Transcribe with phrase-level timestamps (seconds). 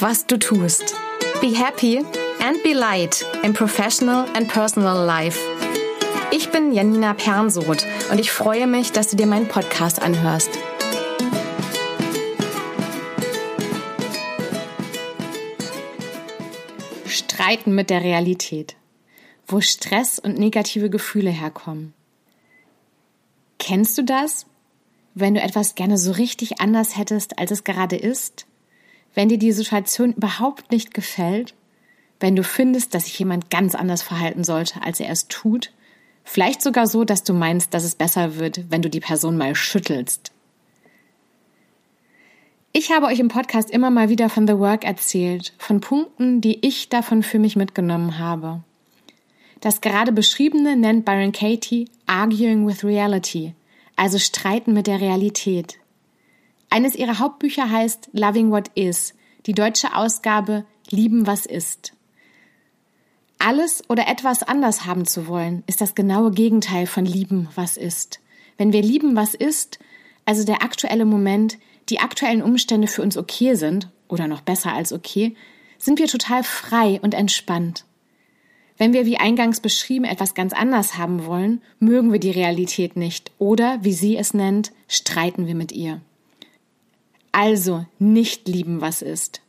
[0.00, 0.94] was du tust.
[1.40, 1.98] Be happy
[2.40, 5.38] and be light in professional and personal life.
[6.30, 10.50] Ich bin Janina Pernsoth und ich freue mich, dass du dir meinen Podcast anhörst.
[17.06, 18.76] Streiten mit der Realität,
[19.46, 21.94] wo Stress und negative Gefühle herkommen.
[23.58, 24.46] Kennst du das?
[25.14, 28.47] Wenn du etwas gerne so richtig anders hättest, als es gerade ist?
[29.18, 31.52] Wenn dir die Situation überhaupt nicht gefällt?
[32.20, 35.72] Wenn du findest, dass sich jemand ganz anders verhalten sollte, als er es tut?
[36.22, 39.56] Vielleicht sogar so, dass du meinst, dass es besser wird, wenn du die Person mal
[39.56, 40.30] schüttelst.
[42.70, 46.64] Ich habe euch im Podcast immer mal wieder von The Work erzählt, von Punkten, die
[46.64, 48.62] ich davon für mich mitgenommen habe.
[49.60, 53.56] Das gerade beschriebene nennt Byron Katie Arguing with Reality,
[53.96, 55.80] also Streiten mit der Realität.
[56.70, 59.14] Eines ihrer Hauptbücher heißt Loving What Is,
[59.48, 61.94] die deutsche Ausgabe Lieben was ist.
[63.38, 68.20] Alles oder etwas anders haben zu wollen, ist das genaue Gegenteil von lieben, was ist.
[68.58, 69.78] Wenn wir lieben, was ist,
[70.26, 71.56] also der aktuelle Moment,
[71.88, 75.34] die aktuellen Umstände für uns okay sind, oder noch besser als okay,
[75.78, 77.84] sind wir total frei und entspannt.
[78.76, 83.32] Wenn wir, wie eingangs beschrieben, etwas ganz anders haben wollen, mögen wir die Realität nicht
[83.38, 86.02] oder, wie sie es nennt, streiten wir mit ihr.
[87.40, 89.42] Also nicht lieben, was ist.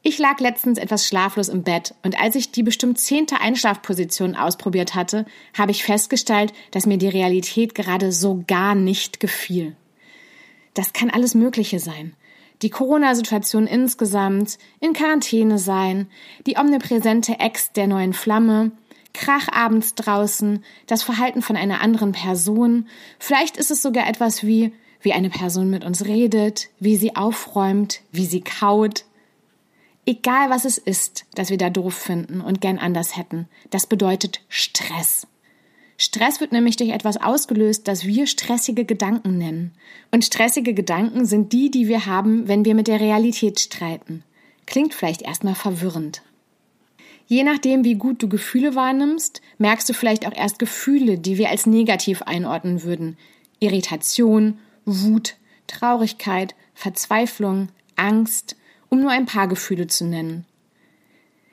[0.00, 4.94] Ich lag letztens etwas schlaflos im Bett und als ich die bestimmt zehnte Einschlafposition ausprobiert
[4.94, 9.76] hatte, habe ich festgestellt, dass mir die Realität gerade so gar nicht gefiel.
[10.72, 12.14] Das kann alles Mögliche sein.
[12.62, 16.08] Die Corona-Situation insgesamt, in Quarantäne sein,
[16.46, 18.72] die omnipräsente Ex der neuen Flamme,
[19.12, 24.72] Krach abends draußen, das Verhalten von einer anderen Person, vielleicht ist es sogar etwas wie,
[25.00, 29.04] wie eine Person mit uns redet, wie sie aufräumt, wie sie kaut.
[30.04, 34.40] Egal was es ist, das wir da doof finden und gern anders hätten, das bedeutet
[34.48, 35.26] Stress.
[35.98, 39.72] Stress wird nämlich durch etwas ausgelöst, das wir stressige Gedanken nennen.
[40.10, 44.22] Und stressige Gedanken sind die, die wir haben, wenn wir mit der Realität streiten.
[44.66, 46.22] Klingt vielleicht erstmal verwirrend.
[47.28, 51.50] Je nachdem, wie gut du Gefühle wahrnimmst, merkst du vielleicht auch erst Gefühle, die wir
[51.50, 53.16] als negativ einordnen würden.
[53.58, 55.36] Irritation, Wut,
[55.66, 58.56] Traurigkeit, Verzweiflung, Angst,
[58.88, 60.46] um nur ein paar Gefühle zu nennen.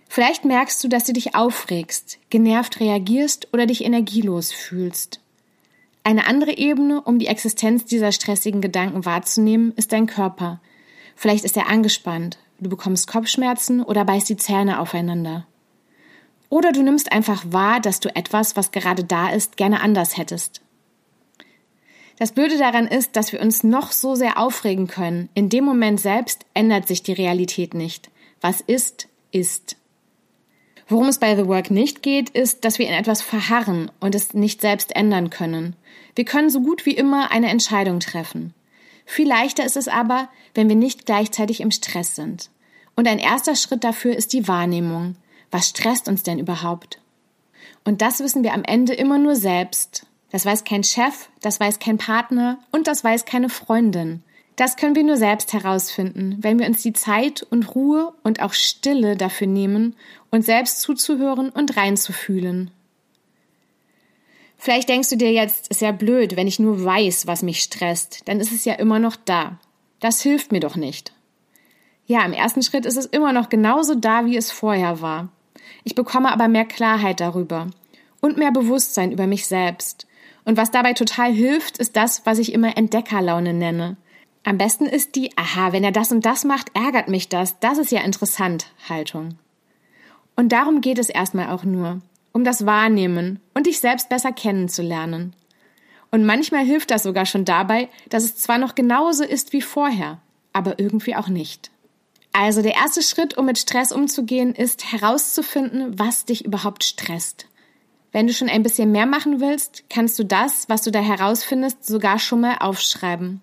[0.07, 5.19] Vielleicht merkst du, dass du dich aufregst, genervt reagierst oder dich energielos fühlst.
[6.03, 10.61] Eine andere Ebene, um die Existenz dieser stressigen Gedanken wahrzunehmen, ist dein Körper.
[11.15, 15.47] Vielleicht ist er angespannt, du bekommst Kopfschmerzen oder beißt die Zähne aufeinander.
[16.49, 20.61] Oder du nimmst einfach wahr, dass du etwas, was gerade da ist, gerne anders hättest.
[22.17, 25.29] Das Blöde daran ist, dass wir uns noch so sehr aufregen können.
[25.33, 28.09] In dem Moment selbst ändert sich die Realität nicht.
[28.41, 29.77] Was ist, ist.
[30.87, 34.33] Worum es bei The Work nicht geht, ist, dass wir in etwas verharren und es
[34.33, 35.75] nicht selbst ändern können.
[36.15, 38.53] Wir können so gut wie immer eine Entscheidung treffen.
[39.05, 42.49] Viel leichter ist es aber, wenn wir nicht gleichzeitig im Stress sind.
[42.95, 45.15] Und ein erster Schritt dafür ist die Wahrnehmung.
[45.51, 46.99] Was stresst uns denn überhaupt?
[47.85, 50.05] Und das wissen wir am Ende immer nur selbst.
[50.33, 54.23] Das weiß kein Chef, das weiß kein Partner und das weiß keine Freundin.
[54.55, 58.53] Das können wir nur selbst herausfinden, wenn wir uns die Zeit und Ruhe und auch
[58.53, 59.95] Stille dafür nehmen,
[60.31, 62.71] uns selbst zuzuhören und reinzufühlen.
[64.57, 68.27] Vielleicht denkst du dir jetzt, ist ja blöd, wenn ich nur weiß, was mich stresst,
[68.27, 69.59] dann ist es ja immer noch da.
[69.99, 71.13] Das hilft mir doch nicht.
[72.07, 75.29] Ja, im ersten Schritt ist es immer noch genauso da, wie es vorher war.
[75.83, 77.69] Ich bekomme aber mehr Klarheit darüber
[78.19, 80.07] und mehr Bewusstsein über mich selbst.
[80.45, 83.97] Und was dabei total hilft, ist das, was ich immer Entdeckerlaune nenne.
[84.43, 87.77] Am besten ist die, aha, wenn er das und das macht, ärgert mich das, das
[87.77, 89.37] ist ja interessant, Haltung.
[90.35, 92.01] Und darum geht es erstmal auch nur,
[92.33, 95.33] um das Wahrnehmen und dich selbst besser kennenzulernen.
[96.11, 100.19] Und manchmal hilft das sogar schon dabei, dass es zwar noch genauso ist wie vorher,
[100.51, 101.71] aber irgendwie auch nicht.
[102.33, 107.47] Also der erste Schritt, um mit Stress umzugehen, ist herauszufinden, was dich überhaupt stresst.
[108.13, 111.85] Wenn du schon ein bisschen mehr machen willst, kannst du das, was du da herausfindest,
[111.85, 113.41] sogar schon mal aufschreiben.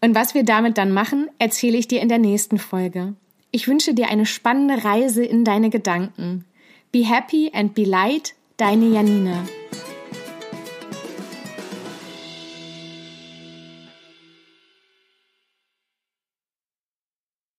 [0.00, 3.14] Und was wir damit dann machen, erzähle ich dir in der nächsten Folge.
[3.50, 6.44] Ich wünsche dir eine spannende Reise in deine Gedanken.
[6.92, 9.44] Be happy and be light, deine Janina.